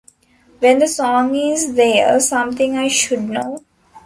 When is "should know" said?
2.87-3.63